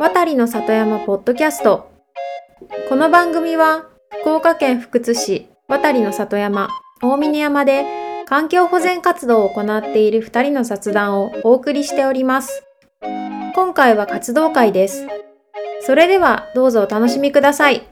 [0.00, 1.90] 渡りの里山ポッドキャスト。
[2.88, 3.86] この番組は
[4.20, 6.68] 福岡県福津市渡りの里山
[7.02, 7.84] 大峰山で
[8.24, 12.62] 環境保全活動を行っている2人の雑談をお送りしております。
[13.56, 15.08] 今回は活動会です。
[15.80, 17.82] それではどうぞお楽しみください。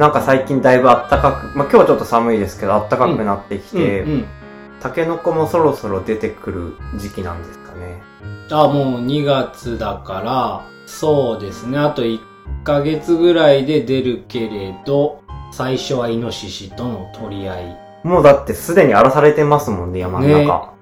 [0.00, 4.24] なんか最近だいぶ暖かく、まあ今日はちょっと寒いですけど暖かくなってきて、うんうん
[4.80, 8.00] タケノコもそろそろ出てくる時期なんですかね。
[8.50, 11.76] あ、もう2月だから、そうですね。
[11.78, 12.18] あと1
[12.64, 15.20] ヶ月ぐらいで出るけれど、
[15.52, 17.76] 最初はイノシシとの取り合い。
[18.04, 20.72] もうだってすでに荒らされてますもんね、山の中。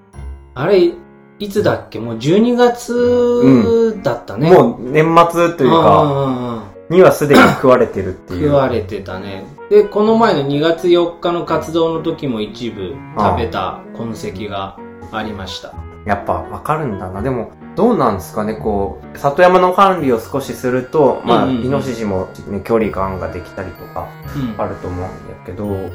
[0.55, 0.93] あれ、
[1.41, 1.99] いつだっけ？
[1.99, 4.53] もう12月だったね。
[4.53, 6.48] もう年末というか、か、
[6.91, 8.47] にはすでに食われてるっていう。
[8.49, 9.45] 食われてたね。
[9.71, 14.79] で、この前の2月4日の活動の時も一部食べた痕跡が
[15.13, 15.75] ありました。
[16.07, 17.21] やっぱわかるんだな。
[17.21, 25.91] でも、どうなんですかね、こう、里山の管理を少しすると、まあ、うんうんうんイノシシも、ね、距離感ができたりとか、うんあると思うんだけど、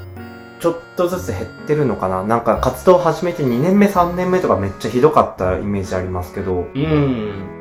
[0.60, 7.53] ちょっとずつ減ってるのかななんか活動始めて2年目、3年目とかめっちゃひどかったイメージありますけど、うん。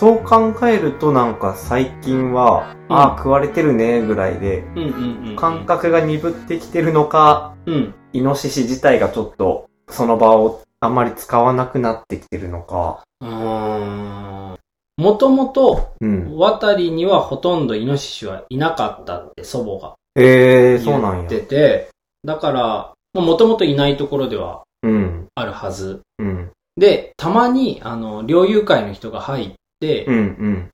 [0.00, 5.36] そう考えるとなんか最近は、うんああ、食われてるね、ぐらいで、うんうんうん。
[5.36, 7.94] 感覚が鈍ってきてるのか、うん。
[8.14, 13.04] イノシシ自体がちょっと、その場をあんまり使わなくなってきてるのか。
[13.20, 14.56] うーん。
[14.96, 16.36] もともと、うん。
[16.38, 21.42] 渡りにはほとんどイノシシはいなかったって祖母がええー、そうなんや言っ。
[21.42, 21.90] てて、
[22.24, 25.26] だから、もともといないところではうん。
[25.34, 26.00] あるはず。
[26.18, 26.50] うん。
[26.76, 30.70] で、たまに、あの、猟友会の人が入って、うん、うん。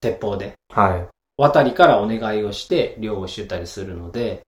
[0.00, 1.08] 鉄砲で、はい。
[1.36, 4.42] 渡りからお願いをして、猟をしてたりするので、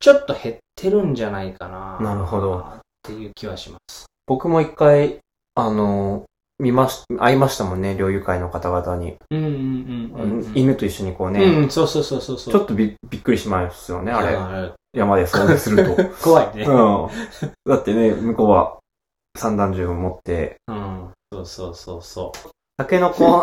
[0.00, 1.98] ちょっと減ってるんじゃないかな。
[2.00, 4.06] なるほどっていう気はします。
[4.26, 5.18] 僕も一回、
[5.54, 6.24] あの、
[6.58, 9.16] 見まし、会いましたもんね、猟友会の方々に。
[9.30, 9.52] うんうんうん
[10.14, 10.52] うん、うん。
[10.54, 12.36] 犬と一緒にこうね、うん、そうそうそうそう。
[12.38, 14.62] ちょっとびびっくりしますよね、あれ。
[14.62, 14.72] れ。
[14.92, 16.04] 山で遭遇すると。
[16.22, 16.64] 怖いね。
[16.64, 17.08] うん。
[17.64, 18.78] だってね、向こうは
[19.36, 21.10] 散弾銃を持って、うん。
[21.32, 22.32] そうそうそうそ
[22.78, 23.42] タケノコ、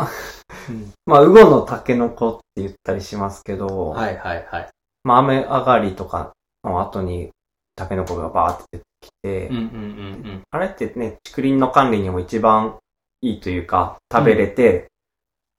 [1.06, 4.70] まあ、ウゴのタケノコって言ったりしますけど、はいはいはい。
[5.04, 6.32] まあ、雨上がりとか
[6.64, 7.32] の後に
[7.76, 12.78] タケノコがバーって出てきて、うんうんうんあれってね、竹林の管理にも一番
[13.20, 14.88] いいというか、食べれて、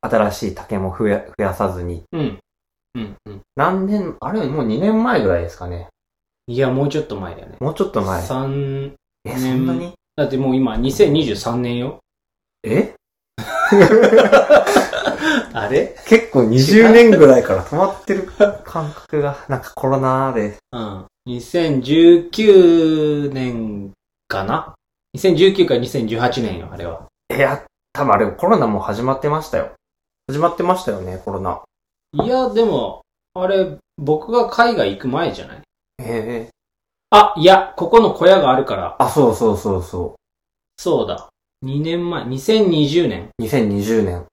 [0.00, 2.02] 新しい竹も増や増やさずに。
[2.12, 2.20] うん。
[2.20, 2.38] うん。
[2.94, 3.40] うんうん。
[3.56, 5.88] 何年、あれもう2年前ぐらいですかね。
[6.46, 7.56] いや、もうちょっと前だよね。
[7.60, 8.22] もうちょっと前。
[8.22, 8.94] 三
[9.26, 9.92] え、年そんなに？
[10.16, 11.98] だってもう今、2023年よ。
[12.62, 12.94] え？
[15.54, 15.96] あれ？
[16.06, 18.30] 結構20年ぐらいから止まってる
[18.64, 20.56] 感覚が、なんかコロナで。
[20.72, 21.06] うん。
[21.28, 23.92] 2019年
[24.28, 24.74] かな
[25.16, 27.06] ?2019 か2018年よ、あれは。
[27.34, 29.70] いや、多分あれコロナもう始まってましたよ。
[30.28, 31.60] 始まってましたよね、コロナ。
[32.22, 33.02] いや、でも、
[33.34, 35.62] あれ、僕が海外行く前じゃない？
[36.00, 36.50] ええ
[37.10, 38.96] あ、いや、ここの小屋があるから。
[38.98, 40.14] あ、そうそうそうそ
[40.78, 41.28] そうだ。
[41.66, 43.30] 2年前、2020年。
[43.38, 43.42] う。
[43.42, 44.26] 2020年。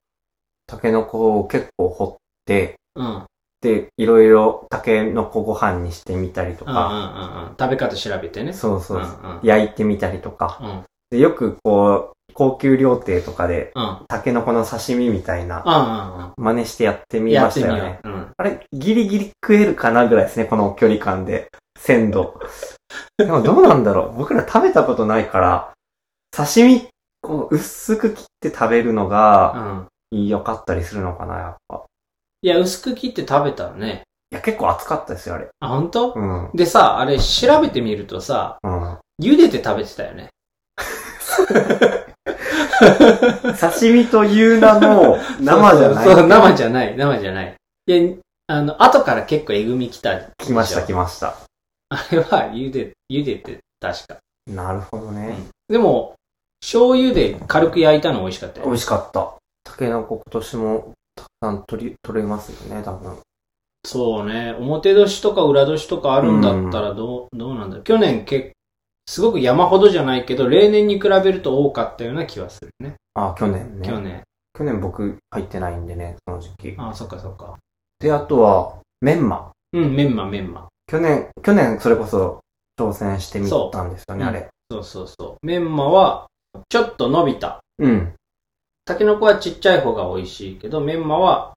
[0.66, 3.06] タケノコを結構掘って、うん。
[3.06, 3.24] うん
[3.60, 7.56] で、いろいろタケノコご飯にしてみたりとうんうんか、うん。
[7.58, 8.52] 食べ方調べてね。
[8.52, 10.58] そうそうそう、うんうん焼いてみたりとか。
[10.62, 10.82] うん。
[11.10, 13.98] で、よくこう、高級料亭とかで、うん。
[14.06, 17.24] タケノコの刺身みたいな、うんうん真似してやってうん。
[17.24, 18.00] みやってみよましたよね。
[18.04, 18.08] う。
[18.10, 18.30] うん。
[18.36, 21.48] あれ、ギリギリ食えるかなぐらいですね、この距離感で。
[21.78, 22.38] 鮮度。
[23.16, 25.72] でもどうなんだろう僕ら食べたことないから、
[26.36, 26.86] 刺身、
[27.24, 30.26] こう、薄く切って食べるのが、うん。
[30.28, 31.84] 良かったりするのかな、やっぱ。
[32.42, 34.02] いや、薄く切って食べたらね。
[34.30, 35.48] いや、結構熱かったですよ、あれ。
[35.60, 36.12] あ、本当？
[36.12, 36.50] うん。
[36.54, 38.98] でさ、あれ調べてみるとさ、うん。
[39.20, 40.28] 茹でて食べてたよね。
[43.60, 46.04] 刺身という名の 生じゃない。
[46.04, 47.54] そうそう生じゃない、生じゃない。
[47.86, 50.20] で、あの、後から結構えぐみきた。
[50.38, 51.36] 来ました、来ました。
[51.88, 54.16] あれは茹で、茹でて、確か。
[54.46, 55.36] なるほどね。
[55.68, 56.14] でも、
[56.64, 58.72] 醤油で軽く焼いたの美味しかったよ美。
[58.72, 59.34] 味しかった。
[59.64, 63.18] タケノコ今年もたくさん取り、取れますよね、多分。
[63.84, 64.54] そうね。
[64.58, 67.84] 表年とか裏年とかあるんだったらどう、どうなんだろう。
[67.84, 68.52] 去年結
[69.06, 72.94] すごく山ほどじゃないけど、例年に比べると多かったような気はするね。
[73.12, 73.86] あ、去年ね。
[73.86, 74.22] 去年。
[74.56, 76.74] 去年僕入ってないんでね、その時期。
[76.78, 77.58] あそっかそっか。
[77.98, 79.52] で、あとは、メンマ。
[79.74, 80.68] うん、メンマメンマ。
[80.86, 82.40] 去年、去年それこそ
[82.80, 84.48] 挑戦してみたんですよね、そうあれ。
[84.70, 85.46] そうそうそう。
[85.46, 86.26] メンマは、
[86.68, 87.60] ちょっと伸びた。
[87.78, 88.12] うん。
[88.84, 91.54] タケノコはちっちゃい方が美味しいけど、メンマは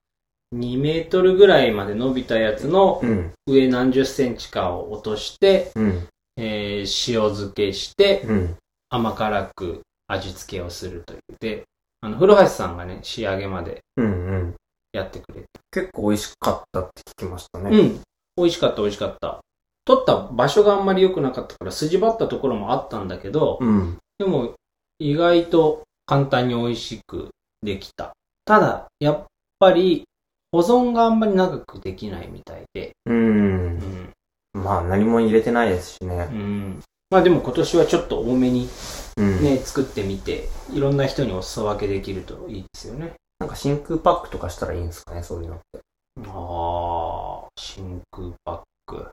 [0.56, 3.32] 2メートルぐらいまで伸びたやつのうん。
[3.48, 6.08] 上何十センチかを落として、うん。
[6.38, 8.56] えーえー塩漬けして、うん。
[8.90, 11.22] 甘辛く味付けをするという。
[11.40, 11.64] で、
[12.02, 14.56] あの、古橋さんがね、仕上げまでうんうん。
[14.94, 15.48] やってくれて。
[15.72, 17.78] 結構美味しかったって聞きましたね。
[17.78, 18.02] うん。
[18.38, 19.40] 美味しかった、美味しかった。
[19.84, 23.98] 取った場所があんまり良くなかったから、筋張ったところもあったんだけど、うん。
[24.20, 24.54] でも、
[25.00, 27.30] 意外と簡単に美味しく
[27.62, 28.14] できた。
[28.46, 29.26] ただ、やっ
[29.60, 30.04] ぱり、
[30.52, 33.12] 保存があんまり長くできないみたいで、う。
[33.12, 34.10] うんん。
[34.54, 36.24] まあ何も入れてないですしうね。
[36.26, 36.82] ん。
[37.10, 38.70] まあでも今年はちょっと多めに
[39.18, 39.44] うん。
[39.44, 43.14] ね、作ってみて、いろんな人にお裾分けできるといいですよね。
[43.40, 45.80] なんか真空パックとかしたらいいんですかね、そういうのって。
[46.28, 49.10] ああ、真空パック。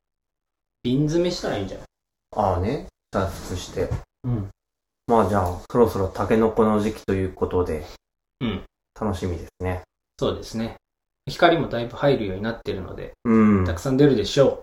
[0.82, 1.86] 瓶詰めしたらいいんじゃない？
[2.36, 2.86] ああね。
[3.10, 3.88] 脱出して。
[4.22, 4.48] うん。
[5.06, 7.84] まあじゃあ、そろそろタケノコの時期ということで。
[8.40, 8.62] うん。
[8.98, 9.82] 楽しみですね。
[10.18, 10.76] そうですね。
[11.28, 13.64] 光もだいぶ入るようになってるので、うん。
[13.66, 14.62] たくさん出るでしょ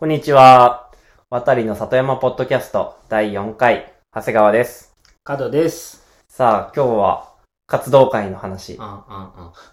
[0.00, 0.90] こんにちは。
[1.30, 4.92] 渡りの里山ポッドキャスト第4回、長谷川です。
[4.98, 5.10] う。
[5.22, 6.04] 角です。
[6.28, 7.35] さあ、今日は
[7.66, 8.84] 活動会の話うん。
[8.84, 9.00] うんうん。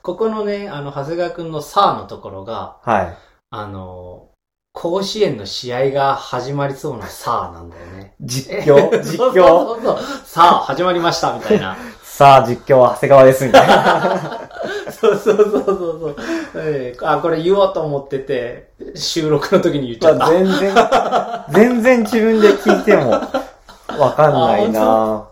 [0.02, 3.18] ここのね、あの、長谷川くんのさあのところが、はい。
[3.52, 4.30] あの、
[4.74, 8.16] 甲子園の試合が始まりそうなさあなんだよね。
[8.20, 8.90] 実況？
[9.04, 10.00] 実況そうそうそう。
[10.26, 11.78] さあ、始まりました、みたいな。
[12.02, 14.40] さあ、実況は長谷川です、みたいな。
[14.92, 16.16] そうそうそうそうそう、
[16.56, 20.30] えーあ、これ言おうと思ってて、収録の時に言っちゃった。
[20.30, 20.76] 全然、
[21.52, 23.12] 全然自分で聞いても
[24.00, 25.28] わかんないな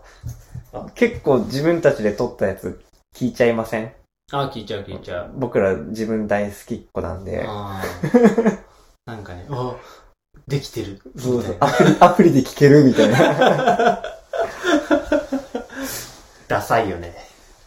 [0.94, 2.80] 結構自分たちで撮ったやつ
[3.14, 3.92] 聞いちゃいません？
[4.32, 5.30] あ、聞いちゃう聞いちゃう。
[5.36, 7.44] 僕ら自分大好きっ子なんで。
[7.46, 8.58] あー
[9.06, 9.74] なんかね、あ、
[10.48, 11.00] できてる。
[11.18, 14.02] そうそうアプリ、アプリで聞けるみたいな。
[16.48, 17.14] ダサいよね。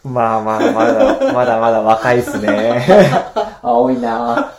[0.04, 2.86] まあまあ、まだ、まだまだ若いっすね。
[3.62, 4.52] 青いな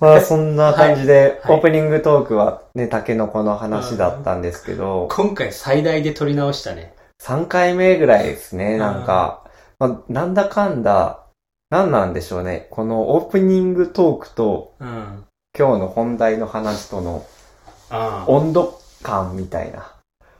[0.00, 6.92] まあそんな感じで、はいオープニングトークはね、タケノコの話だったんですけど、今回最大で撮り直したね。
[7.22, 9.44] 3回目ぐらいですね、なんか。
[9.78, 11.24] まあ、なんだかんだ、
[11.70, 12.66] なんなんでしょうね。
[12.70, 15.24] このオープニングトークとうん。
[15.56, 17.24] 今日の本題の話との
[17.90, 19.94] あ温度感みたいな。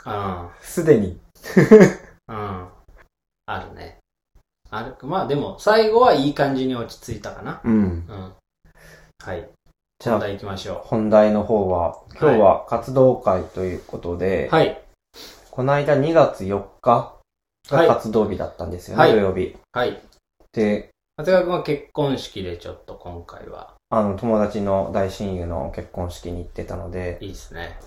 [0.05, 0.51] あ。
[0.61, 1.21] すでに。
[2.29, 2.69] うん。
[3.47, 3.99] あるね。
[4.71, 4.97] ある。
[5.03, 7.61] まあでも、最後はいい感じに落ち着いたかな。
[7.63, 7.75] うん。
[7.75, 7.79] う
[8.13, 8.33] ん。
[9.25, 9.49] はい。
[10.01, 14.51] じゃあ本題行きましょ本題の方は、今日は活動会ということで、う。
[14.51, 14.82] はい。
[15.53, 17.19] この間2月4日
[17.71, 19.55] はいが活動日だったんですよね、はい土曜日。
[19.71, 20.01] はい。
[20.55, 20.89] で、
[21.19, 27.79] 長谷川君は結婚式でちょっと今回は、あの、友達の大親友の結婚式に行ってたので、いいですね。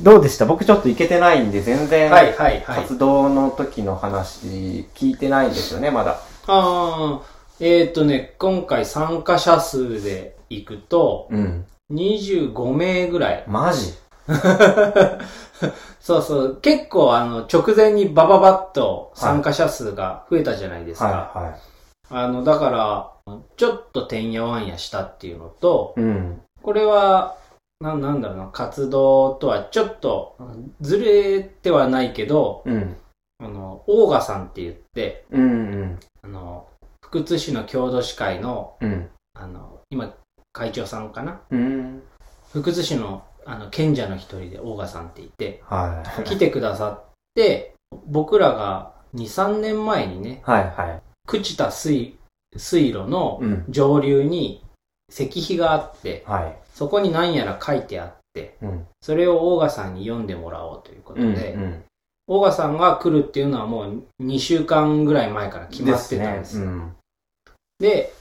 [0.00, 0.46] どうでした？
[0.46, 2.80] 僕ちょっと行けてないんで、全然、はいはいはい。
[2.84, 6.12] 活動の時の話聞いてないんですよね、まだ。
[6.12, 7.20] ああ、
[7.60, 11.66] えっ、ー、とね、今回参加者数で行くと、うん。
[11.92, 13.44] 25名ぐらい。
[13.46, 13.92] マジ？
[16.00, 16.56] そうそう。
[16.60, 21.06] 結構あの、直前にバババッと参加者数が増えたじゃないですか。
[21.06, 21.14] はい
[21.48, 21.56] は
[22.12, 22.70] あの、だか
[23.26, 26.00] ら、ちょっとてんやわんやしたっていうのと、い。
[26.00, 26.42] うん。
[26.62, 27.36] これは、
[27.80, 30.36] ななんだろうな、活動とはちょっと
[30.80, 32.96] ずれてはないけど、うん。
[33.38, 36.00] あの、オーガさんって言って、うんうん。
[36.22, 36.66] あの、
[37.02, 39.08] 福津市の郷土史会の、うん。
[39.34, 40.12] あの、今、
[40.52, 41.40] 会長さんかな？
[41.50, 42.02] うん。
[42.52, 46.24] 福津市の、あの、賢者の一人でオーガさんっていて、はい。
[46.24, 47.04] 来てくださっ
[47.34, 47.74] て、
[48.06, 51.02] 僕らが2、3年前にね、はいはい。
[51.28, 52.18] 朽ちた水、
[52.56, 53.64] 水路のうん。
[53.68, 54.64] 上流に
[55.10, 56.58] 石碑があって、はい。
[56.74, 58.86] そこに何やら書いてあって、うん。
[59.00, 61.34] それをオーガさんに読んでもらおうということうん。
[61.34, 61.84] で、うん。
[62.28, 66.58] オーガさんが来るっていうのはもう2週間ぐらい前から決まってたんです。
[66.60, 66.64] ね。
[66.64, 66.96] うん。
[67.80, 68.12] で、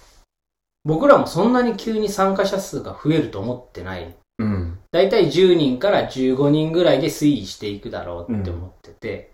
[0.83, 4.15] 僕らもそんなに急に参加者数が増えると思ってない。
[4.39, 4.78] うん。
[4.91, 9.31] だいたい10人から15人ぐらいで推移していくだろうって思ってて、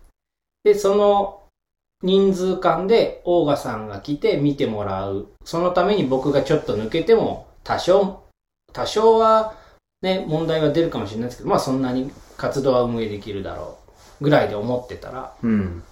[0.64, 1.44] で、その
[2.02, 5.30] 人数間でオーガさんが来て見てもらう。
[5.44, 8.24] そのために僕がちょっと抜けても多少、
[8.74, 9.56] 多少は
[10.02, 13.78] ね、問題は出るかもしれないですけど、まあそんなに活動は運営できるだろ
[14.20, 15.84] うぐらいで思ってたら、うん。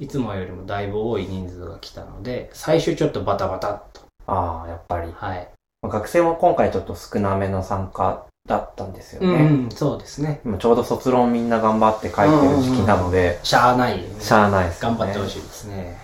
[0.00, 4.02] いつもよりもだいぶ多い人数が来たので、最初ちょっとバタバタっと。
[4.26, 5.12] ああ、やっぱり。
[5.12, 5.48] はい。
[5.84, 9.28] 学生も今回ちょっと少なめの参加だったんですよね。
[9.28, 10.40] うん、そうですね。
[10.44, 14.20] 今ちょうど卒論みんな頑張って書いてる時期なので、しゃあない、ね。
[14.20, 14.98] しゃあないですよね。
[14.98, 15.98] 頑張ってほしいですね。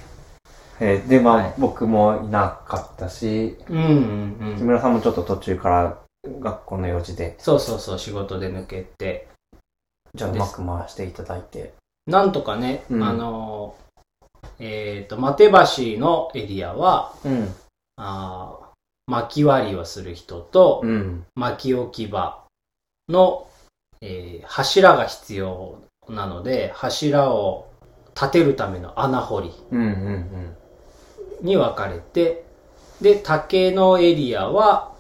[0.81, 4.57] えーで、まあ、はい僕もいなかったし、うんうんうん。
[4.57, 5.99] 木村さんもちょっと途中から
[6.41, 9.29] 学校の用事で、そうそうそう、仕事で抜けて。
[10.15, 11.75] じゃあうまく回していただいて。
[12.07, 13.91] なんとかね、うんあのー
[14.59, 17.55] えっ、と、マテ橋のエリアは、うん。
[17.97, 18.70] あー
[19.11, 21.25] 薪割りをする人と、うん。
[21.35, 22.45] 薪置き場
[23.09, 23.49] の、
[24.01, 27.71] えー柱が必要なので、柱を
[28.15, 29.81] 立てるための穴掘りうん。
[29.81, 30.57] うん。
[31.43, 32.45] に分かれて、
[33.01, 34.93] で、竹のエリアは、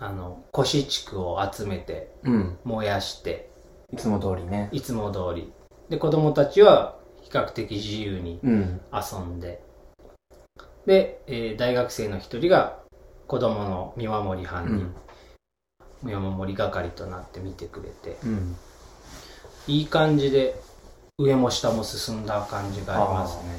[0.00, 2.58] あの、腰地区を集めてうん。
[2.64, 3.50] 燃やして、
[3.92, 4.68] いつも通りね。
[4.72, 5.52] いつも通り。
[5.88, 8.80] で、子供たちは比較的自由にうん。
[8.92, 9.62] 遊んで、
[10.86, 12.81] で、えー大学生の一人が
[13.32, 14.84] 子供の見守り班に、
[16.02, 18.56] 見守り係となって見てくれて、うん。
[19.66, 20.60] いい感じで
[21.16, 23.58] 上も下も進んだ感じがありますね。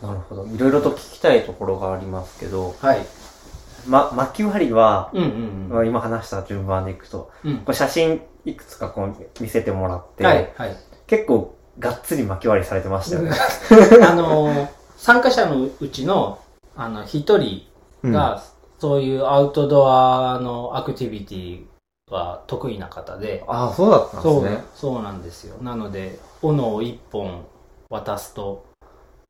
[0.00, 0.46] なるほど。
[0.46, 3.04] いろいろと聞きたいところがありますけど、はい。
[3.88, 7.50] ま、巻き割りは、うんうんまあ今話した順番でいくと、うん。
[7.50, 10.76] うんこれ写真いくつかこう見せてもらって、はい、はい。
[11.08, 13.32] 結構がっつり巻き割りされてましたよね。
[14.08, 16.40] あのー参加者のうちの、
[16.76, 17.67] あの、一人
[18.04, 18.42] が、
[18.78, 21.64] そういうアウトドアのアクティビティ
[22.10, 24.64] は得意な方で、ああ、そうだったんですそうね。
[24.74, 25.56] そうなんですよ。
[25.62, 27.44] なので、斧を一本
[27.90, 28.66] 渡すと、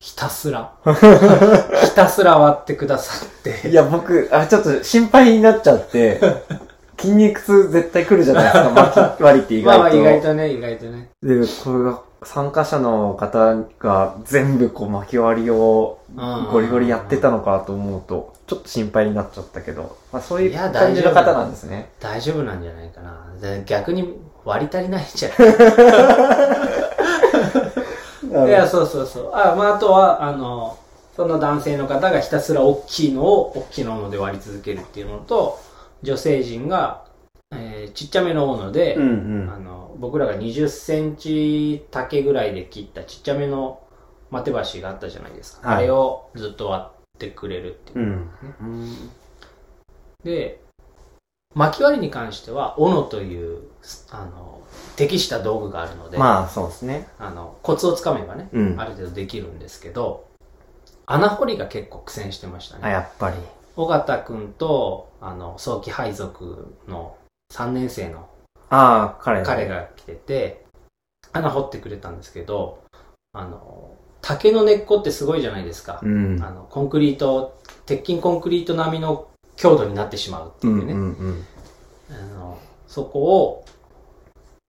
[0.01, 3.69] ひたすら、 ひたすら割ってくださって。
[3.69, 6.21] いや、僕、あ、ちょっと心配になっちゃって、
[6.99, 10.01] 筋肉痛絶対来るじゃないですか、巻き 割りって意まあまあ外と。
[10.01, 11.11] 意外とね、意外とね。
[11.23, 16.01] で、これが、参加者の方が全部こう巻き割りを
[16.51, 21.91] ゴリゴリやってたのかと思うと、ちょっと心配になっちゃったけど、まあそういう感じの方なんですね。
[22.01, 23.27] 大丈夫なんじゃないかな。
[23.41, 25.29] で逆に割り足りないんじゃ
[28.31, 29.31] ないいや、そうそうそう。
[29.33, 30.77] あ、まあ、あとは、あの、
[31.17, 35.59] その男性の方がひたすら大きいのを大きいので割り続けるっていうのと、
[36.03, 37.03] 女性陣が、
[37.53, 43.81] えーちっちゃめの斧で、うんあの、僕らが20センチ丈ぐらいで切ったちっちゃめの
[44.31, 45.69] マテ橋があったじゃないですか。
[45.69, 48.03] はいあれをずっと割ってくれるっていうう。
[48.03, 48.31] ん。
[48.61, 49.11] うん。
[50.25, 50.61] で、
[51.55, 53.63] 巻き割りに関しては、斧という、
[54.11, 54.61] あの、
[54.97, 57.09] 適した道具があるので、まあ、そうですね。
[57.19, 58.81] あの、コツをつかめばね、うん。
[58.81, 60.27] ある程度できるんですけど、
[61.07, 62.91] 穴掘りが結構苦戦してましたあ、ね。
[62.91, 63.37] やっぱり。
[63.77, 67.17] 尾形くんと、あの、早期配属の
[67.53, 68.29] 3年生の
[68.71, 69.43] ああ、彼。
[69.43, 69.67] 彼。
[69.67, 70.67] が来てて、
[71.33, 72.83] 穴掘ってくれたんですけど、
[73.33, 76.01] あの、竹の根っこってすごいじゃないですか。
[76.03, 76.43] うん。
[76.43, 80.93] あの、コンクリート、鉄筋コンクリート並みの強度になってしまうっていうね。
[80.93, 81.47] うんうん
[82.11, 83.65] あの、そこを、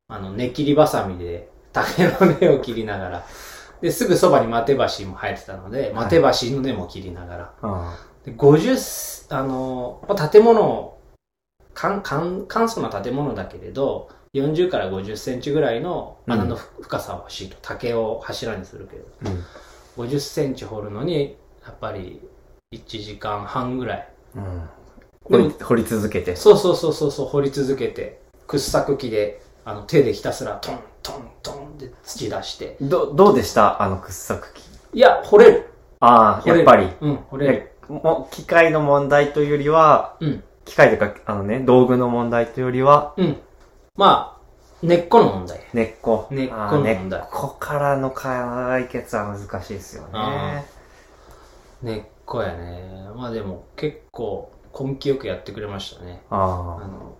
[0.09, 3.25] あの、根切りばさみで竹の根を切りながら、
[3.81, 7.75] で、すぐそばにマテ橋も生えてたので、いマテ橋の根も切りながら、うん。
[7.89, 10.98] あで50、あの、まあ建物、
[11.79, 17.55] 簡素な建物だけれど、40から50センチぐらいの穴のふ深さは欲しいと。
[17.61, 19.33] 竹を柱にするけど、あ。
[19.97, 20.05] うん。
[20.05, 22.21] 50センチ掘るのに、やっぱり
[22.73, 24.07] 1時間半ぐらい。
[24.35, 25.53] うん。
[25.63, 26.35] 掘り続けて。
[26.35, 32.77] そうそうそうそうそう、掘り続けて、掘削機で、あの、手でひたすらトントントンで土出して。
[32.81, 33.81] ど、どうでした？
[33.81, 34.61] あの掘削機。
[34.93, 35.69] いや、掘れる。
[35.99, 36.89] ああ、やっぱり。
[37.01, 37.71] うん、掘れる。
[37.87, 43.37] もう機械の問題というよりは、うん、機械というか、あのね、道具の問題というよりは、うん。
[43.95, 45.59] まあ、根っこの問題。
[45.73, 46.27] 根っこ。
[46.29, 50.65] 根っこのあー問題根っこからの解決は難しいですよあね。
[51.81, 53.09] 根っこやね。
[53.15, 56.21] まあでも、結構、根気よくやってくれましたね。
[56.29, 57.17] ああの、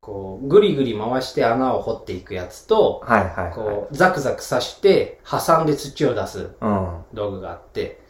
[0.00, 3.14] こう、ぐりぐり回して穴を掘っていくやつと、あ。
[3.14, 3.52] はいはいはい。
[3.54, 7.04] こう、ザクザク刺して、挟んで土を出すうん。
[7.14, 8.00] 道具があって、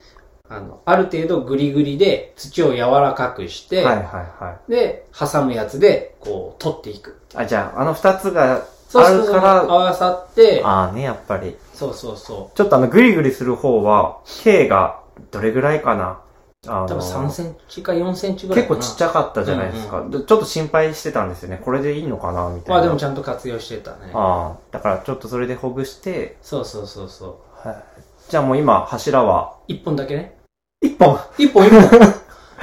[0.50, 4.70] あの、ある程度グリグリで土を柔らかくして、はいはいはい。
[4.70, 7.20] で、挟むやつで、こう、取っていく。
[7.34, 8.64] あ、じゃあ、あの二つが
[8.94, 11.56] あるから合わさって、ああね、やっぱり。
[11.74, 15.00] そうそうそちょっとあの、グリグリする方は、径が
[15.30, 16.20] どれぐらいかな
[16.66, 16.88] あう。
[16.88, 18.76] 多分3センチか4センチぐらいかな。
[18.76, 20.06] 結構ちっちゃかったじゃないですか。
[20.08, 21.60] でちょっと心配してたんですよね。
[21.62, 22.74] これでいいのかなみたいな。
[22.76, 24.12] まあでもちゃんと活用してたね。
[24.14, 24.58] ああ。
[24.72, 27.68] だからちょっとそれでほぐして、そうそうそうそう。
[27.68, 27.84] はい。
[28.28, 30.37] じゃあもう今、柱は、一本だけね。
[30.80, 31.80] 一本一本一本。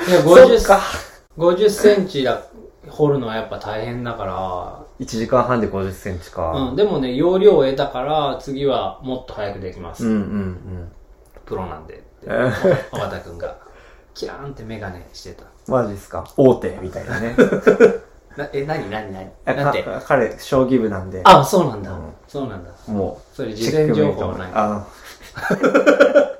[0.07, 0.79] いや、そっか
[1.37, 2.41] 50、50センチだ、
[2.89, 6.41] 掘るのはやっぱ大変だか1時間半で50センチか。
[6.53, 10.05] ら、うん、でもね、容量を得たから、次はもっと早くできます。
[10.05, 10.91] うんうんうん。
[11.45, 11.95] プロなんで。
[11.95, 13.55] ってえー尾形くんが、
[14.13, 15.43] キラーンってメガネしてた。
[15.67, 16.23] マジですか？
[16.37, 17.35] 大手みたいなね。
[18.37, 19.83] な、え、なになになにえなんて？
[19.83, 21.19] か彼、将棋部なんで。
[21.25, 21.91] あ、そうなんだ。
[21.91, 22.69] うんそうなんだ。
[22.87, 24.51] もう、それ事前情報はない。
[24.53, 24.85] あ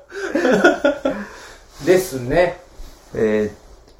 [1.86, 2.60] ですね。
[3.14, 3.50] え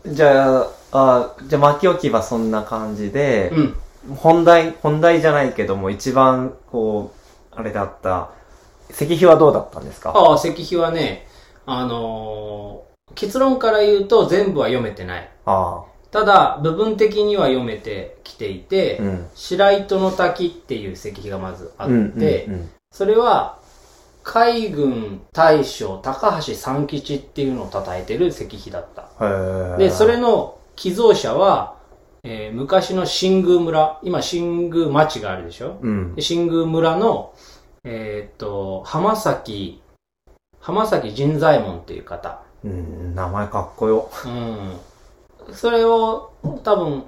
[0.04, 3.76] ー、じゃあ、あじゃあ巻き置きはそんな感じで、うん。
[4.16, 7.12] 本題、本題じゃないけども、一番、こ
[7.52, 8.30] う、あれだった、
[8.90, 10.10] 石碑はどうだったんですか？
[10.10, 11.26] ああ、石碑はね、
[11.64, 15.30] あのー結論から言うと全部は読めてない。
[15.46, 19.02] あただ、部分的には読めてきていて、あ。
[19.02, 19.26] うん。
[19.34, 23.58] 白糸の滝っていう石碑がまずあって、うんうんそれは、
[24.28, 29.76] 海軍大将高橋三吉っていうのを称えてる石碑だった。
[29.78, 31.76] で、それの寄贈者は、
[32.24, 35.78] えー昔の新宮村、今新宮町があるでしょ？
[35.80, 36.22] うんで。
[36.22, 37.34] 新宮村の、
[37.84, 39.80] えーっと、浜崎、
[40.58, 42.42] 浜崎仁左衛門っていう方。
[42.64, 44.10] うん、名前かっこよ。
[44.26, 45.54] うん。
[45.54, 46.32] それを、
[46.64, 47.04] 多分、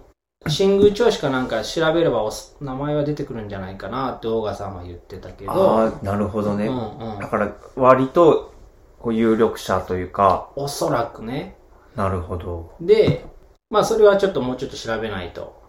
[0.46, 2.28] 新宮町しかなんか調べれば
[2.60, 5.50] 名前は出てくるんじゃないかなって大賀さんは言ってたけど。
[5.52, 6.66] ああ、なるほどね。
[6.66, 7.26] うんうんだ。
[7.26, 8.54] から、割と、
[8.98, 11.56] こう、有力者というか、おそらくね。
[11.96, 12.72] なるほど。
[12.80, 13.24] で、
[13.70, 15.60] まあそれはちょっともうちょっと調べないと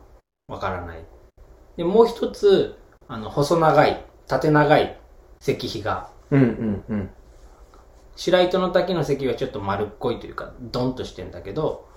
[0.47, 1.03] わからない。
[1.75, 4.97] で、もう一つ、あの、細長い、縦長い
[5.41, 7.09] 石碑が、うんうんうん。
[8.15, 11.88] 白糸の滝の石はちょっと丸っこいというか、ドンとしてんだけど、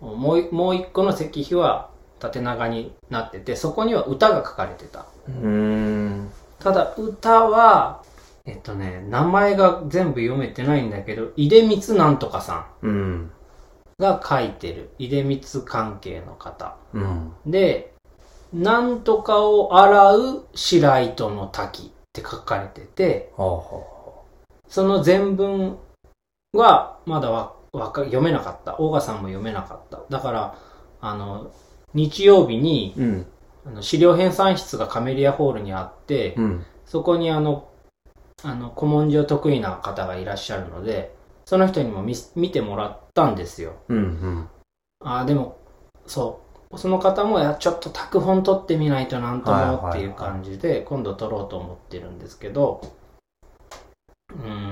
[0.00, 5.06] もうい、もう一個の石碑は縦長になってて、そこには歌が書かれてた。
[5.28, 6.30] うーん。
[6.58, 8.02] ただ、歌は、
[8.44, 12.90] えっとね、名前が全部読めてないんだけど、出光なんとかさうん。
[12.90, 13.30] ん
[13.98, 14.90] が書いてる。
[14.98, 16.76] 出光関係の方。
[16.94, 17.32] うん。
[17.46, 17.92] で、
[18.52, 23.62] なんとかを洗う白糸の滝って書かれてて、はあは
[24.68, 25.78] その全文
[26.52, 28.78] はまだわわか読めなかった。
[28.78, 30.02] 大賀さんも読めなかった。
[30.08, 30.58] だから、
[31.00, 31.50] あの、
[31.94, 33.00] 日曜日にあ。
[33.00, 33.26] うん。
[33.66, 36.64] あの資料編纂室がカメリアホールにあって、うん。
[36.86, 37.68] そこにあの、
[38.42, 43.74] あの、古文書得意な方がいらっしゃるので、その人にも見見てもらったんですよ。
[43.88, 44.48] うんうん。
[45.00, 45.58] ああ、でも、
[46.06, 46.78] そう。
[46.78, 52.82] その方も、いや、ちょっと拓本取ってみないとなんともっていう感じで、今度取ろうと思ってるんですけど、
[54.30, 54.67] うーん、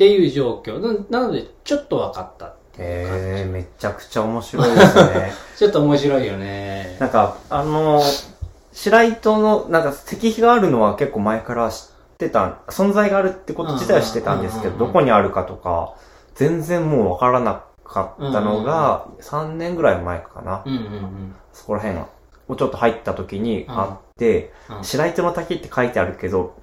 [0.00, 0.80] っていう状況。
[1.10, 2.54] ななので、ちょっと分かった。
[2.78, 5.32] へえ、めちゃくちゃ面白いですね。
[5.58, 6.96] ちょっと面白いよね。
[6.98, 8.00] なんか、あの、
[8.72, 15.92] 白糸の、なんか石碑があるのは結構前から知ってた、存在があるってこと自体は知ってたんですけど、どこにあるかとか、
[16.34, 20.64] 全然もうわからなかったのが、3年ぐらい前かな。
[21.52, 21.98] そこら辺
[22.48, 24.54] をちょっと入った時にあって。
[24.80, 26.54] 白糸の滝って書いてあるけど、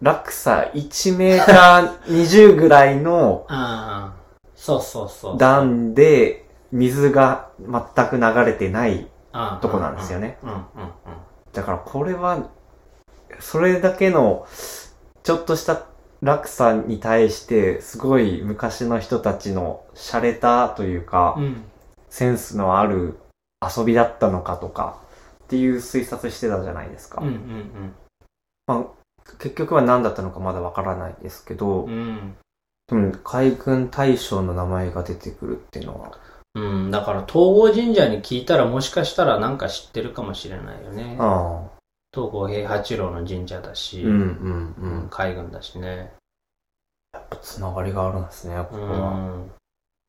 [0.00, 5.38] 落差1メーター20ぐらいの ああ、そうそうそう。
[5.38, 10.38] 段で水が全く流れてないああとこなんですよね。
[10.42, 10.62] うんうんうん。
[11.52, 12.48] だからこれは、
[13.40, 14.46] それだけの、
[15.22, 15.82] ちょっとした
[16.22, 21.64] 落差に対して、すごい昔の人たちの洒落たというか、うん。
[22.10, 23.18] センスのある
[23.76, 24.98] 遊びだったのかとか、
[25.44, 27.20] っていう推察してたじゃないですか。
[27.20, 27.94] うんうん
[28.66, 28.97] まあ、
[29.36, 31.92] 結局は何だったのかまだわからないですけど、うん。
[31.92, 32.36] うん。
[32.88, 36.18] でも海軍大将の名前が出てくるっていうのは、
[36.54, 41.16] うん、だから東郷神社に聞いたらもしかしたらなんか知ってるかもしれないよね。
[41.18, 41.78] ああ、
[42.12, 45.08] 東郷平八郎の神社だし、うんうんうん。
[45.10, 46.12] 海軍だしね。
[47.12, 49.10] やっぱつながりがあるんですね、こうこは。
[49.10, 49.50] ん。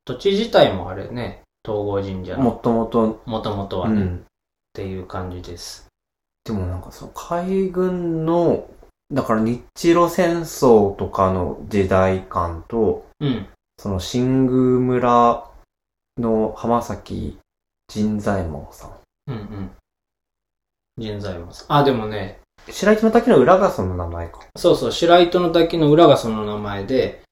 [0.05, 4.25] 土地自体もあれね、東郷神社のもともと、もともとはね、っうん。
[4.73, 5.87] ていう感じです。
[6.45, 8.67] でもなんかその海軍の、
[9.11, 13.47] だから日露戦争とかの時代感と、うん。
[13.77, 15.49] その新宮村
[16.17, 17.39] の浜崎
[17.87, 18.91] 仁左衛門さん。
[19.27, 19.71] うんうん。
[20.97, 21.51] 人材も。
[21.69, 24.41] あ、でもね、白糸の滝の裏がその名前か。
[24.55, 27.23] そうそう、白糸の滝の裏がその名前で、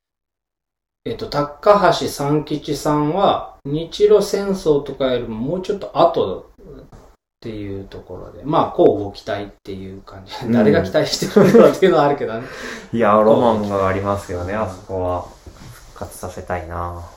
[1.05, 6.49] えっと、高橋三吉さんは、日露戦争とかよりももうちょっと後
[7.37, 10.33] っていうところで、まあ、こうご期待っていう感じ。
[10.45, 12.47] うん誰が期待してるんだろうっていうのはあるけどね。
[12.91, 15.21] いや、ロマンがありますよね、あそこは。
[15.71, 17.07] 復活させたいな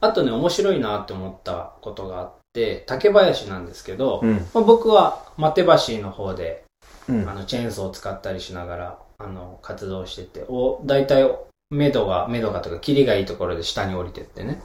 [0.00, 4.34] あとね、面白いなって思ったことがあって、竹林なんですけど、うん。
[4.54, 6.64] まあ僕は松手橋の方で、
[7.08, 7.34] うんあ。
[7.34, 11.28] の、チェーンソーを使ったりしながら、あの、活動してて、お、大体、
[11.70, 14.62] 目処が、目処がとか、霧がいいところで下に降りてってね、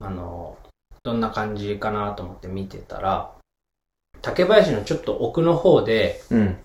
[0.00, 0.56] あの、
[1.04, 3.37] どんな感じかなと思って見てたら、
[4.22, 6.56] 竹林のちょっと奥の方で、うん。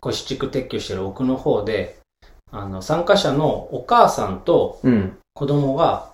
[0.00, 1.98] こう、地区撤去してる奥の方で、
[2.50, 5.16] あの、参加者のお母さんとうん。
[5.34, 6.12] 子供が、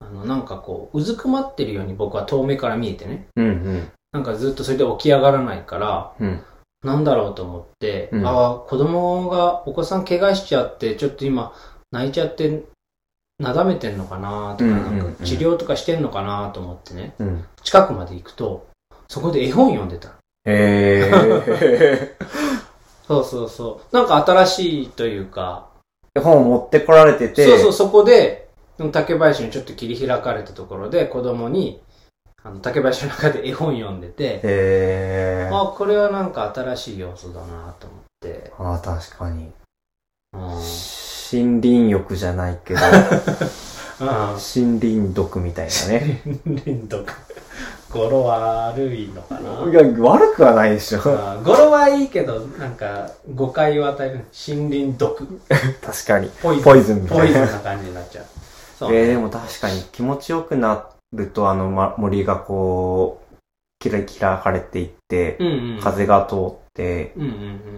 [0.00, 3.44] あの、なんかこう、うずくまってるように僕は遠目から見えてね、うん。
[3.44, 3.88] うん。
[4.12, 6.40] なんかずっとそれで起き上がらないから、うん。
[6.82, 11.52] なんだろうと思って、うんああ、子供が、お子さん怪我しちゃって、ちょっと今、
[11.90, 12.64] 泣いちゃって、
[13.38, 17.44] なだめてんのかなとか、うんうんうんなんか治療とかしてんのかなと思ってね、うん。
[17.62, 18.66] 近くまで行くと、
[19.10, 20.10] そこで絵本読んでた。
[20.44, 22.16] へえ。
[23.08, 23.94] そうそうそう。
[23.94, 25.66] なんか新しいというか、
[26.22, 28.48] 本を持ってこられてて、そうそう、そこで、
[28.92, 31.82] 竹林にちょっと切り開かれたところで子供に、
[32.44, 35.60] あの、竹林の中で絵本読んでて、へー。
[35.60, 38.52] あ、これはなんか新しい要素だなと思って。
[38.58, 39.50] ああ、確かに。
[40.34, 40.40] うん。
[40.40, 42.80] 森林浴じゃないけど、
[43.98, 46.22] 森林毒みたいなね。
[46.64, 47.04] 林毒。
[47.90, 49.68] 語呂悪いのかな？
[49.68, 50.98] いや、悪くはないでしょ。
[51.00, 54.24] あー語呂はいいけど、なんか誤解を与える。
[54.48, 55.26] 森林毒。
[55.82, 56.30] 確かに。
[56.40, 56.64] ポイズン。
[56.64, 57.24] ポイズンみたいな。
[57.24, 58.24] ポイズンな感じになっちゃう。
[58.78, 63.36] そう、えー、でも確かに気持ちよくなると、あの、ま、森がこう、
[63.80, 65.80] キラキラかれていって、うんうん。
[65.82, 66.38] 風が通っ
[66.74, 67.28] て、うんうん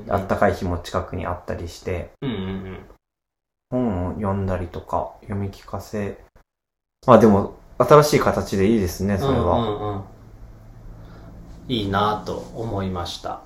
[0.07, 0.12] うん。
[0.12, 2.79] あったかい日も近くにあったりして、うんうんうん。
[3.70, 6.18] 本を読んだりとか、読み聞かせ。
[7.07, 9.59] まあでも、新しい形でいいですね、それは。
[9.59, 10.03] うんうんうん。
[11.68, 13.40] いいなと思いました。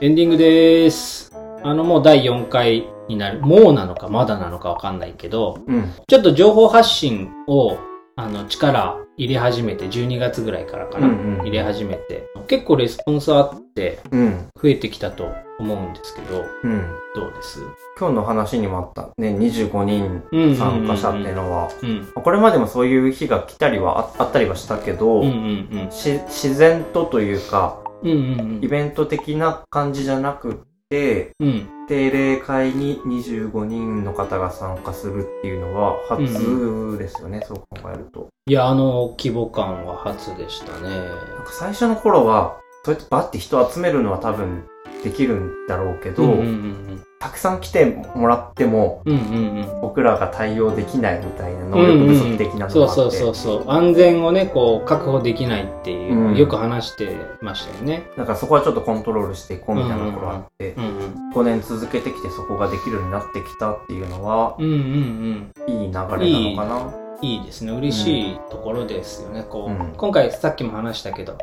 [0.00, 1.32] エンディングです。
[1.62, 3.40] あの、もう第4回になる。
[3.40, 5.92] もうなのかまだなのかわかんないけど、うん。
[6.06, 7.78] ちょっと情報発信を、
[8.16, 14.48] あの、力入れ始めて、12月ぐらいからかな、うんうん入れ始めて、結構レスポンスあって、うん。
[14.54, 16.86] 増えてきたと思うんですけど、うん。
[17.14, 17.60] どうです？
[17.98, 22.06] 今日の話にもあったね、25人うん参加者っていうのは、うん。
[22.22, 25.30] これまでもそういう日が来たりはああったりはしたけど、うんう
[25.76, 25.90] んうん。
[25.90, 30.54] し自然とというか、うんうんイベント的な感じじゃなくっ
[30.88, 31.68] て、うん。
[31.84, 31.88] うん。
[31.88, 38.28] 定例会に25人の方が参加するっていうのは初ですよね、そう考えると。
[38.46, 40.88] いや、あの規模感は初でしたね。
[40.88, 44.64] なんか最初の頃は、そうやってバッて人集めるのは多分
[45.02, 49.16] できるんだろうけど、うんうんうんたくさん来てもらっても、うん。
[49.16, 49.80] うんうんうん。
[49.80, 53.70] 僕らが対応できないみたいな能力不足的なのそうがあって、そうそうそう。
[53.70, 58.10] 安全をね、こう、確保できないっていううんよく話してましたよね。
[58.18, 61.30] なんかそこはちょっとコントロールしていこうみたいなところあって、うんうん。
[61.32, 65.72] 5年続けてきてそこができるようになってきたっていうのは、うんうんうん。
[65.72, 66.94] いい流れなのかな？
[67.22, 67.72] いいですね。
[67.72, 69.46] 嬉しいところですよね。
[69.48, 71.38] こう、うん今回さっきも話したけど、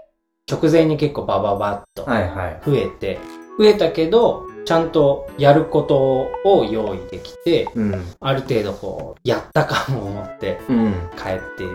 [0.52, 2.06] 直前に結構バババッと。
[2.06, 3.20] 増えて、
[3.58, 8.06] 増えたけど、ちゃんとやることを用意できて、うん。
[8.20, 10.94] ある程度こう、やった感を持ってうん。
[11.18, 11.66] 帰って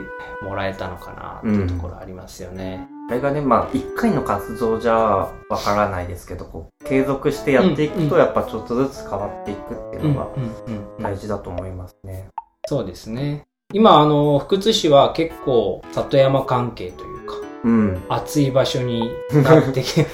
[0.45, 2.87] もらえたのかなっていうところありますよね。
[3.09, 10.29] あれがね、まあ、一回の活動じゃわからないですけど、こう、継続してやっていくと、やっぱちょっとずつ変わっていくっていうのが
[11.01, 12.29] 大事だと思いますね。
[12.67, 13.47] そうですね。
[13.73, 17.16] 今、あの、福津市は結構里山関係というか、
[17.67, 18.03] うん。
[18.09, 20.07] 暑い場所になってき て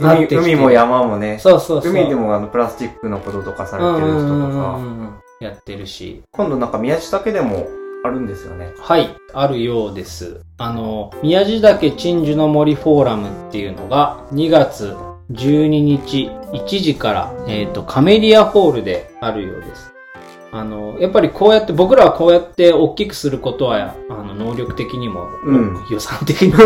[0.00, 1.92] 海海も山もね、そうそうそう。
[1.92, 4.80] 海でもあの、プラスチックのこととかされてる人とか、
[5.40, 6.22] やってるし。
[6.32, 7.66] 今度なんか宮地岳でも
[8.04, 8.72] あるんですよね。
[8.78, 10.40] はい、あるようです。
[10.56, 14.96] あの、宮地岳鎮守の森フォーラムっていうのが2月
[15.32, 19.91] 12日1時から、えっ、と、カメリアホールであるようです。
[20.54, 26.58] あの、やっぱりこうやって、僕らはこうやって大きくすることは、あの、能力的にも、うん予算的にも、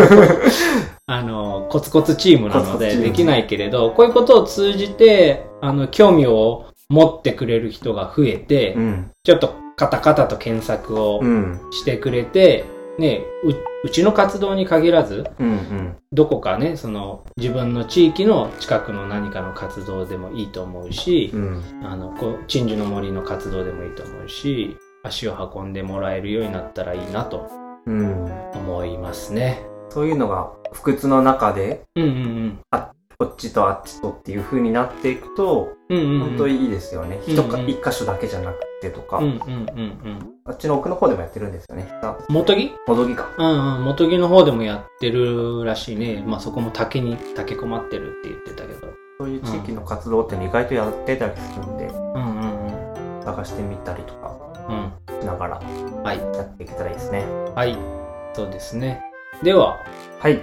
[1.06, 9.10] あの、コツコツチームなのでできないけれど、こういうことを通じて、あの、興味を持ってくれる人が増えて、うん。
[9.22, 11.60] ちょっとカタカタと検索をうん。
[11.70, 12.64] してくれて、
[12.98, 13.52] ね、う
[13.84, 15.48] うちの活動に限らず、うん。
[15.48, 15.96] うん。
[16.12, 21.62] どこかね、その自分の地域の近くの何かの活動でもいいと思うしう、ん。
[21.84, 27.48] あの、こう、鎮守の森の活動でもいいと思うし、足を運んでもらえるようになったらいいなと
[27.86, 28.30] うん。
[28.54, 29.62] 思いますね。
[29.90, 32.58] そういうのが、不屈の中で、うんうん
[33.18, 35.98] こっちとあっちとっていう風になっていくと、うん。
[35.98, 36.20] うんうんうん。
[36.30, 37.16] 本当にいいですよね。
[37.16, 40.34] うん一か一箇所だけじゃなくてとか、うんうんうんうん。
[40.44, 41.88] あっちの奥の方でもやってるんですよね。
[42.02, 42.72] さ元木？
[42.86, 43.30] 戻りか。
[43.38, 43.84] うんうん。
[43.84, 46.22] 元木の方でもやってるらしいね。
[46.26, 48.92] まあそこも竹に竹困ってるって言ってたけど。
[49.18, 53.24] そういう地域の活動って意外とやってたりするんで、うんうんうん。
[53.24, 54.36] 探してみたりとか
[54.68, 55.20] うん。
[55.22, 56.18] しながらはい。
[56.18, 57.24] やっていけたらいいですね。
[57.54, 57.78] はい。
[58.34, 59.00] そうですね。
[59.42, 59.78] では、
[60.20, 60.40] はい。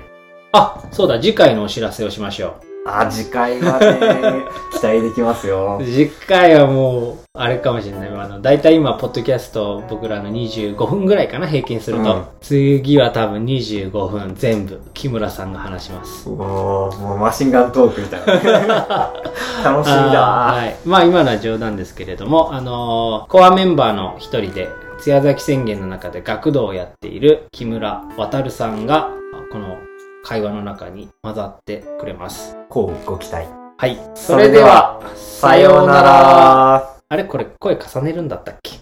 [0.56, 5.84] あ、そうだ、次回のお知らせをしましょあ、次回はね、期待できますよう。
[5.86, 8.10] 次回はもう、あれかもしれない。
[8.10, 12.04] あの、だいたい今、ポッドキャスト、僕らの25分ぐらいかな、平均すると。
[12.04, 16.30] うん次は多分25分全部、木村さんが話します。
[16.30, 18.86] おー、もうマシンガントークみたいな。
[19.66, 20.22] 楽しみだ。
[20.22, 20.76] はい。
[20.86, 29.10] まあ今のは冗談ですけれども、あのーコアメンバーの一人で、津谷崎宣言の中で学童をやっている木村渡さんが、
[29.52, 29.78] この
[30.26, 32.58] 会話の中に混ざってくれます。
[32.70, 33.48] こうご期待。
[33.78, 34.00] はい。
[34.16, 36.02] そそれでは、さような。
[36.02, 36.98] ら。
[37.10, 37.26] あれ？
[37.26, 38.80] これ声重ねるんだったっけ？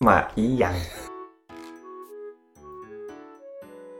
[0.00, 0.74] まあ、いいやん。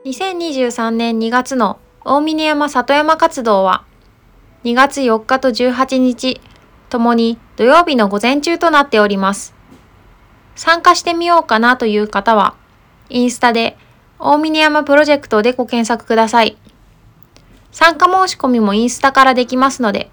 [0.05, 3.85] 2023年2月の大峰山里山活動は、
[4.63, 6.41] 2月4日と18日、
[6.89, 9.53] ともに土曜日の午前中となっております。
[10.55, 12.55] 参加してみようかなという方は、
[13.09, 13.77] インスタで
[14.17, 16.57] 大峰山プロジェクトでご検索ください。
[17.71, 20.09] 参加申し込みもインスタからできますので、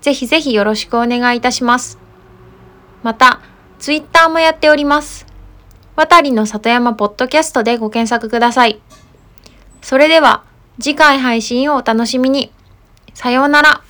[0.00, 1.98] ぜひぜひよろしくお願いいたします。
[3.02, 3.40] また、
[3.78, 5.26] ツイッターもやっております。
[5.96, 8.80] 渡りの里山ポッドキャストでご検索ください。
[9.80, 10.44] それでは、
[10.80, 12.52] 次回配信をお楽しみに。
[13.14, 13.82] さようなら。